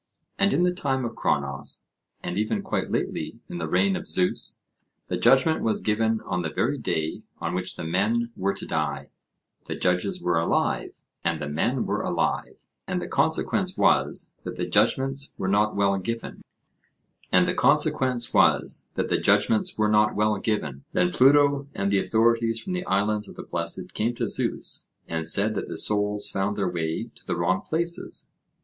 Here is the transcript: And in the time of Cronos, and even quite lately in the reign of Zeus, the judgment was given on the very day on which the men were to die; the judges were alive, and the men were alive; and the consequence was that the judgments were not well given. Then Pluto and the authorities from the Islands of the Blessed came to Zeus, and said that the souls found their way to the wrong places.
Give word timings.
And 0.39 0.51
in 0.51 0.63
the 0.63 0.73
time 0.73 1.05
of 1.05 1.15
Cronos, 1.15 1.85
and 2.23 2.35
even 2.35 2.63
quite 2.63 2.89
lately 2.89 3.39
in 3.47 3.59
the 3.59 3.67
reign 3.69 3.95
of 3.95 4.07
Zeus, 4.07 4.57
the 5.09 5.15
judgment 5.15 5.61
was 5.61 5.79
given 5.79 6.21
on 6.21 6.41
the 6.41 6.49
very 6.49 6.79
day 6.79 7.21
on 7.37 7.53
which 7.53 7.75
the 7.75 7.83
men 7.83 8.31
were 8.35 8.55
to 8.55 8.65
die; 8.65 9.11
the 9.65 9.75
judges 9.75 10.19
were 10.19 10.39
alive, 10.39 10.99
and 11.23 11.39
the 11.39 11.47
men 11.47 11.85
were 11.85 12.01
alive; 12.01 12.65
and 12.87 12.99
the 12.99 13.07
consequence 13.07 13.77
was 13.77 14.33
that 14.43 14.55
the 14.55 14.65
judgments 14.65 15.35
were 15.37 15.47
not 15.47 15.75
well 15.75 15.99
given. 15.99 16.41
Then 17.31 17.45
Pluto 17.51 17.87
and 21.75 21.91
the 21.91 21.99
authorities 21.99 22.59
from 22.59 22.73
the 22.73 22.85
Islands 22.87 23.27
of 23.27 23.35
the 23.35 23.43
Blessed 23.47 23.93
came 23.93 24.15
to 24.15 24.27
Zeus, 24.27 24.87
and 25.07 25.27
said 25.29 25.53
that 25.53 25.67
the 25.67 25.77
souls 25.77 26.27
found 26.27 26.57
their 26.57 26.67
way 26.71 27.11
to 27.13 27.23
the 27.23 27.35
wrong 27.35 27.61
places. 27.61 28.31